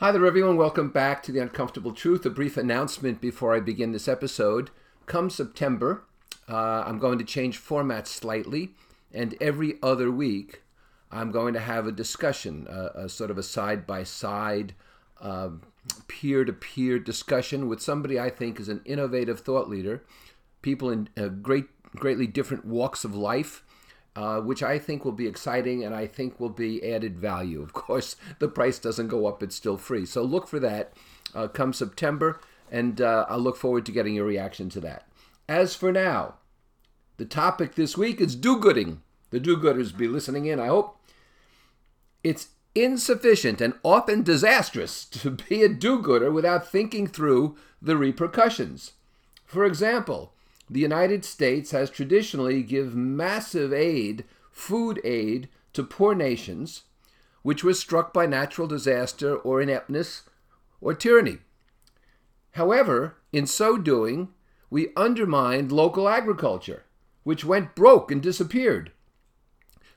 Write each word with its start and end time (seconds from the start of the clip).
Hi 0.00 0.12
there, 0.12 0.24
everyone. 0.24 0.56
Welcome 0.56 0.88
back 0.88 1.22
to 1.24 1.30
The 1.30 1.40
Uncomfortable 1.40 1.92
Truth. 1.92 2.24
A 2.24 2.30
brief 2.30 2.56
announcement 2.56 3.20
before 3.20 3.54
I 3.54 3.60
begin 3.60 3.92
this 3.92 4.08
episode. 4.08 4.70
Come 5.04 5.28
September, 5.28 6.04
uh, 6.48 6.84
I'm 6.86 6.98
going 6.98 7.18
to 7.18 7.24
change 7.24 7.58
format 7.58 8.08
slightly, 8.08 8.70
and 9.12 9.36
every 9.42 9.74
other 9.82 10.10
week, 10.10 10.62
I'm 11.12 11.30
going 11.30 11.52
to 11.52 11.60
have 11.60 11.86
a 11.86 11.92
discussion, 11.92 12.66
a 12.66 13.10
sort 13.10 13.30
of 13.30 13.36
a 13.36 13.42
side 13.42 13.86
by 13.86 14.04
side, 14.04 14.72
peer 16.08 16.46
to 16.46 16.52
peer 16.54 16.98
discussion 16.98 17.68
with 17.68 17.82
somebody 17.82 18.18
I 18.18 18.30
think 18.30 18.58
is 18.58 18.70
an 18.70 18.80
innovative 18.86 19.40
thought 19.40 19.68
leader, 19.68 20.02
people 20.62 20.88
in 20.88 21.10
uh, 21.14 21.28
great, 21.28 21.66
greatly 21.94 22.26
different 22.26 22.64
walks 22.64 23.04
of 23.04 23.14
life 23.14 23.62
uh, 24.16 24.40
which 24.40 24.62
I 24.62 24.78
think 24.78 25.04
will 25.04 25.12
be 25.12 25.26
exciting 25.26 25.84
and 25.84 25.94
I 25.94 26.06
think 26.06 26.40
will 26.40 26.48
be 26.48 26.82
added 26.92 27.18
value. 27.18 27.62
Of 27.62 27.72
course, 27.72 28.16
the 28.38 28.48
price 28.48 28.78
doesn't 28.78 29.08
go 29.08 29.26
up, 29.26 29.42
it's 29.42 29.56
still 29.56 29.76
free. 29.76 30.06
So 30.06 30.22
look 30.22 30.46
for 30.46 30.60
that 30.60 30.92
uh, 31.34 31.48
come 31.48 31.72
September, 31.72 32.40
and 32.70 33.00
uh, 33.00 33.26
I'll 33.28 33.40
look 33.40 33.56
forward 33.56 33.86
to 33.86 33.92
getting 33.92 34.14
your 34.14 34.26
reaction 34.26 34.68
to 34.70 34.80
that. 34.80 35.06
As 35.48 35.74
for 35.74 35.92
now, 35.92 36.34
the 37.16 37.24
topic 37.24 37.74
this 37.74 37.96
week 37.96 38.20
is 38.20 38.34
do 38.34 38.58
gooding. 38.58 39.02
The 39.30 39.40
do 39.40 39.56
gooders 39.56 39.96
be 39.96 40.08
listening 40.08 40.46
in, 40.46 40.58
I 40.58 40.66
hope. 40.66 40.96
It's 42.22 42.48
insufficient 42.74 43.60
and 43.60 43.74
often 43.82 44.22
disastrous 44.22 45.04
to 45.06 45.30
be 45.30 45.62
a 45.62 45.68
do 45.68 46.00
gooder 46.00 46.30
without 46.30 46.70
thinking 46.70 47.06
through 47.06 47.56
the 47.80 47.96
repercussions. 47.96 48.92
For 49.44 49.64
example, 49.64 50.32
the 50.70 50.80
United 50.80 51.24
States 51.24 51.72
has 51.72 51.90
traditionally 51.90 52.62
given 52.62 53.16
massive 53.16 53.72
aid, 53.72 54.24
food 54.50 55.00
aid, 55.04 55.48
to 55.72 55.82
poor 55.82 56.14
nations 56.14 56.84
which 57.42 57.64
were 57.64 57.74
struck 57.74 58.12
by 58.12 58.26
natural 58.26 58.66
disaster 58.66 59.36
or 59.36 59.60
ineptness 59.60 60.22
or 60.80 60.94
tyranny. 60.94 61.38
However, 62.52 63.16
in 63.32 63.46
so 63.46 63.76
doing, 63.76 64.28
we 64.68 64.92
undermined 64.96 65.72
local 65.72 66.08
agriculture, 66.08 66.84
which 67.22 67.44
went 67.44 67.74
broke 67.74 68.10
and 68.10 68.22
disappeared, 68.22 68.92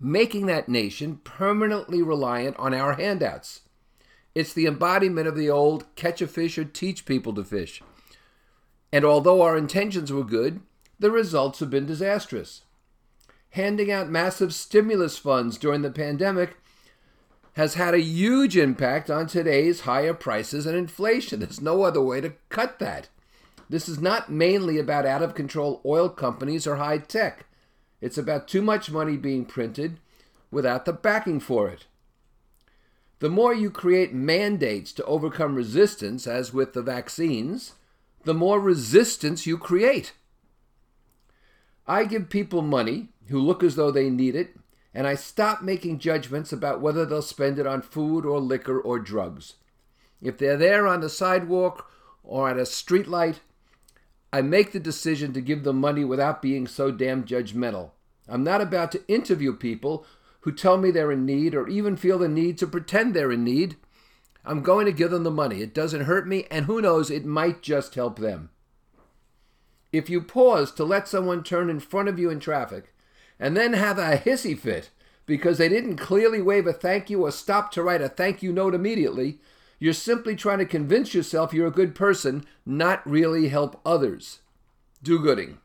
making 0.00 0.46
that 0.46 0.68
nation 0.68 1.20
permanently 1.24 2.02
reliant 2.02 2.56
on 2.58 2.74
our 2.74 2.94
handouts. 2.94 3.62
It's 4.34 4.52
the 4.52 4.66
embodiment 4.66 5.26
of 5.26 5.36
the 5.36 5.50
old 5.50 5.86
catch 5.94 6.20
a 6.22 6.26
fish 6.26 6.58
or 6.58 6.64
teach 6.64 7.06
people 7.06 7.32
to 7.34 7.44
fish. 7.44 7.82
And 8.92 9.04
although 9.04 9.42
our 9.42 9.56
intentions 9.56 10.12
were 10.12 10.24
good, 10.24 10.60
the 10.98 11.10
results 11.10 11.60
have 11.60 11.70
been 11.70 11.86
disastrous. 11.86 12.62
Handing 13.50 13.90
out 13.90 14.08
massive 14.08 14.52
stimulus 14.54 15.18
funds 15.18 15.58
during 15.58 15.82
the 15.82 15.90
pandemic 15.90 16.56
has 17.54 17.74
had 17.74 17.94
a 17.94 18.00
huge 18.00 18.56
impact 18.56 19.10
on 19.10 19.26
today's 19.26 19.80
higher 19.80 20.14
prices 20.14 20.66
and 20.66 20.76
inflation. 20.76 21.40
There's 21.40 21.60
no 21.60 21.82
other 21.82 22.00
way 22.00 22.20
to 22.20 22.34
cut 22.48 22.78
that. 22.78 23.08
This 23.68 23.88
is 23.88 24.00
not 24.00 24.30
mainly 24.30 24.78
about 24.78 25.04
out 25.04 25.22
of 25.22 25.34
control 25.34 25.82
oil 25.84 26.08
companies 26.08 26.66
or 26.66 26.76
high 26.76 26.98
tech. 26.98 27.46
It's 28.00 28.16
about 28.16 28.48
too 28.48 28.62
much 28.62 28.90
money 28.90 29.16
being 29.16 29.44
printed 29.44 29.98
without 30.50 30.84
the 30.84 30.92
backing 30.92 31.40
for 31.40 31.68
it. 31.68 31.86
The 33.18 33.28
more 33.28 33.52
you 33.52 33.70
create 33.70 34.14
mandates 34.14 34.92
to 34.92 35.04
overcome 35.04 35.56
resistance, 35.56 36.26
as 36.26 36.54
with 36.54 36.72
the 36.72 36.82
vaccines, 36.82 37.72
the 38.28 38.34
more 38.34 38.60
resistance 38.60 39.46
you 39.46 39.56
create. 39.56 40.12
I 41.86 42.04
give 42.04 42.28
people 42.28 42.60
money 42.60 43.08
who 43.28 43.38
look 43.38 43.62
as 43.62 43.74
though 43.74 43.90
they 43.90 44.10
need 44.10 44.36
it, 44.36 44.54
and 44.92 45.06
I 45.06 45.14
stop 45.14 45.62
making 45.62 45.98
judgments 45.98 46.52
about 46.52 46.82
whether 46.82 47.06
they'll 47.06 47.22
spend 47.22 47.58
it 47.58 47.66
on 47.66 47.80
food 47.80 48.26
or 48.26 48.38
liquor 48.38 48.78
or 48.78 48.98
drugs. 48.98 49.54
If 50.20 50.36
they're 50.36 50.58
there 50.58 50.86
on 50.86 51.00
the 51.00 51.08
sidewalk 51.08 51.90
or 52.22 52.50
at 52.50 52.58
a 52.58 52.64
streetlight, 52.64 53.36
I 54.30 54.42
make 54.42 54.72
the 54.72 54.78
decision 54.78 55.32
to 55.32 55.40
give 55.40 55.64
them 55.64 55.80
money 55.80 56.04
without 56.04 56.42
being 56.42 56.66
so 56.66 56.90
damn 56.90 57.24
judgmental. 57.24 57.92
I'm 58.28 58.44
not 58.44 58.60
about 58.60 58.92
to 58.92 59.08
interview 59.08 59.54
people 59.54 60.04
who 60.40 60.52
tell 60.52 60.76
me 60.76 60.90
they're 60.90 61.12
in 61.12 61.24
need 61.24 61.54
or 61.54 61.66
even 61.66 61.96
feel 61.96 62.18
the 62.18 62.28
need 62.28 62.58
to 62.58 62.66
pretend 62.66 63.14
they're 63.14 63.32
in 63.32 63.44
need. 63.44 63.76
I'm 64.48 64.62
going 64.62 64.86
to 64.86 64.92
give 64.92 65.10
them 65.10 65.24
the 65.24 65.30
money. 65.30 65.60
It 65.60 65.74
doesn't 65.74 66.04
hurt 66.04 66.26
me, 66.26 66.46
and 66.50 66.64
who 66.64 66.80
knows, 66.80 67.10
it 67.10 67.26
might 67.26 67.60
just 67.60 67.94
help 67.94 68.18
them. 68.18 68.48
If 69.92 70.08
you 70.08 70.22
pause 70.22 70.72
to 70.72 70.84
let 70.84 71.06
someone 71.06 71.44
turn 71.44 71.68
in 71.68 71.80
front 71.80 72.08
of 72.08 72.18
you 72.18 72.30
in 72.30 72.40
traffic 72.40 72.94
and 73.38 73.54
then 73.54 73.74
have 73.74 73.98
a 73.98 74.16
hissy 74.16 74.58
fit 74.58 74.88
because 75.26 75.58
they 75.58 75.68
didn't 75.68 75.98
clearly 75.98 76.40
wave 76.40 76.66
a 76.66 76.72
thank 76.72 77.10
you 77.10 77.26
or 77.26 77.30
stop 77.30 77.70
to 77.72 77.82
write 77.82 78.00
a 78.00 78.08
thank 78.08 78.42
you 78.42 78.50
note 78.50 78.74
immediately, 78.74 79.38
you're 79.78 79.92
simply 79.92 80.34
trying 80.34 80.58
to 80.60 80.64
convince 80.64 81.12
yourself 81.12 81.52
you're 81.52 81.66
a 81.66 81.70
good 81.70 81.94
person, 81.94 82.46
not 82.64 83.06
really 83.06 83.48
help 83.48 83.78
others. 83.84 84.40
Do 85.02 85.18
gooding. 85.18 85.58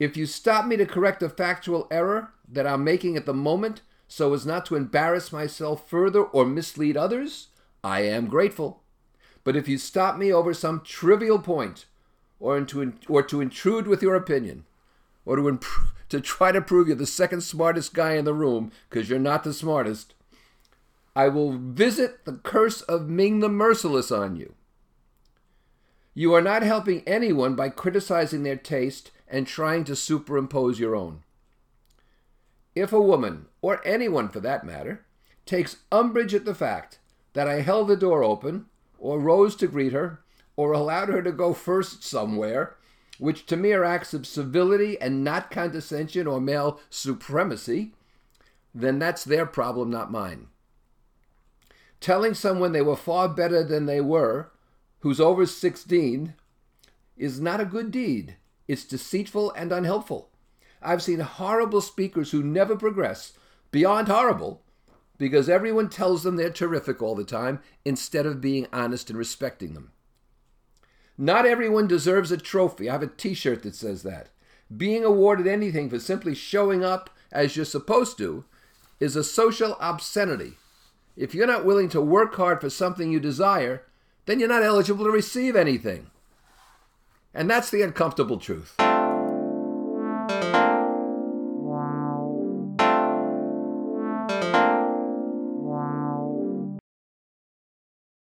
If 0.00 0.16
you 0.16 0.26
stop 0.26 0.66
me 0.66 0.76
to 0.76 0.86
correct 0.86 1.22
a 1.22 1.28
factual 1.28 1.86
error 1.88 2.32
that 2.48 2.66
I'm 2.66 2.82
making 2.82 3.16
at 3.16 3.26
the 3.26 3.32
moment 3.32 3.82
so 4.08 4.34
as 4.34 4.44
not 4.44 4.66
to 4.66 4.74
embarrass 4.74 5.30
myself 5.30 5.88
further 5.88 6.24
or 6.24 6.44
mislead 6.44 6.96
others, 6.96 7.46
I 7.82 8.02
am 8.02 8.26
grateful. 8.26 8.82
But 9.44 9.56
if 9.56 9.68
you 9.68 9.78
stop 9.78 10.16
me 10.16 10.32
over 10.32 10.52
some 10.52 10.82
trivial 10.82 11.38
point 11.38 11.86
or, 12.38 12.60
to, 12.60 12.92
or 13.08 13.22
to 13.24 13.40
intrude 13.40 13.86
with 13.86 14.02
your 14.02 14.14
opinion, 14.14 14.64
or 15.24 15.36
to, 15.36 15.60
to 16.08 16.20
try 16.20 16.52
to 16.52 16.60
prove 16.60 16.88
you're 16.88 16.96
the 16.96 17.06
second 17.06 17.42
smartest 17.42 17.94
guy 17.94 18.14
in 18.14 18.24
the 18.24 18.34
room 18.34 18.72
because 18.88 19.08
you're 19.08 19.18
not 19.18 19.44
the 19.44 19.52
smartest, 19.52 20.14
I 21.14 21.28
will 21.28 21.52
visit 21.52 22.24
the 22.24 22.34
curse 22.34 22.82
of 22.82 23.08
Ming 23.08 23.40
the 23.40 23.48
Merciless 23.48 24.10
on 24.10 24.36
you. 24.36 24.54
You 26.14 26.34
are 26.34 26.42
not 26.42 26.62
helping 26.62 27.02
anyone 27.06 27.54
by 27.54 27.68
criticizing 27.68 28.42
their 28.42 28.56
taste 28.56 29.10
and 29.28 29.46
trying 29.46 29.84
to 29.84 29.96
superimpose 29.96 30.78
your 30.78 30.96
own. 30.96 31.22
If 32.74 32.92
a 32.92 33.00
woman, 33.00 33.46
or 33.62 33.80
anyone 33.86 34.28
for 34.28 34.40
that 34.40 34.64
matter, 34.64 35.04
takes 35.46 35.78
umbrage 35.90 36.34
at 36.34 36.44
the 36.44 36.54
fact 36.54 36.98
that 37.32 37.48
I 37.48 37.60
held 37.60 37.88
the 37.88 37.96
door 37.96 38.22
open, 38.24 38.66
or 38.98 39.18
rose 39.18 39.56
to 39.56 39.66
greet 39.66 39.92
her, 39.92 40.20
or 40.56 40.72
allowed 40.72 41.08
her 41.08 41.22
to 41.22 41.32
go 41.32 41.54
first 41.54 42.04
somewhere, 42.04 42.76
which 43.18 43.46
to 43.46 43.56
me 43.56 43.72
are 43.72 43.84
acts 43.84 44.14
of 44.14 44.26
civility 44.26 45.00
and 45.00 45.22
not 45.22 45.50
condescension 45.50 46.26
or 46.26 46.40
male 46.40 46.80
supremacy, 46.90 47.92
then 48.74 48.98
that's 48.98 49.24
their 49.24 49.46
problem, 49.46 49.90
not 49.90 50.10
mine. 50.10 50.46
Telling 52.00 52.34
someone 52.34 52.72
they 52.72 52.82
were 52.82 52.96
far 52.96 53.28
better 53.28 53.62
than 53.62 53.86
they 53.86 54.00
were, 54.00 54.50
who's 55.00 55.20
over 55.20 55.44
16, 55.46 56.34
is 57.16 57.40
not 57.40 57.60
a 57.60 57.66
good 57.66 57.90
deed. 57.90 58.36
It's 58.66 58.84
deceitful 58.84 59.52
and 59.52 59.72
unhelpful. 59.72 60.30
I've 60.82 61.02
seen 61.02 61.20
horrible 61.20 61.82
speakers 61.82 62.30
who 62.30 62.42
never 62.42 62.76
progress 62.76 63.34
beyond 63.70 64.08
horrible 64.08 64.62
because 65.20 65.50
everyone 65.50 65.90
tells 65.90 66.22
them 66.22 66.36
they're 66.36 66.48
terrific 66.48 67.02
all 67.02 67.14
the 67.14 67.24
time 67.24 67.60
instead 67.84 68.24
of 68.24 68.40
being 68.40 68.66
honest 68.72 69.10
and 69.10 69.18
respecting 69.18 69.74
them. 69.74 69.92
Not 71.18 71.44
everyone 71.44 71.86
deserves 71.86 72.32
a 72.32 72.38
trophy. 72.38 72.88
I 72.88 72.92
have 72.92 73.02
a 73.02 73.06
t 73.06 73.34
shirt 73.34 73.62
that 73.64 73.74
says 73.74 74.02
that. 74.02 74.30
Being 74.74 75.04
awarded 75.04 75.46
anything 75.46 75.90
for 75.90 76.00
simply 76.00 76.34
showing 76.34 76.82
up 76.82 77.10
as 77.30 77.54
you're 77.54 77.66
supposed 77.66 78.16
to 78.16 78.46
is 78.98 79.14
a 79.14 79.22
social 79.22 79.76
obscenity. 79.78 80.54
If 81.18 81.34
you're 81.34 81.46
not 81.46 81.66
willing 81.66 81.90
to 81.90 82.00
work 82.00 82.34
hard 82.36 82.62
for 82.62 82.70
something 82.70 83.12
you 83.12 83.20
desire, 83.20 83.82
then 84.24 84.40
you're 84.40 84.48
not 84.48 84.62
eligible 84.62 85.04
to 85.04 85.10
receive 85.10 85.54
anything. 85.54 86.10
And 87.34 87.50
that's 87.50 87.68
the 87.68 87.82
uncomfortable 87.82 88.38
truth. 88.38 88.74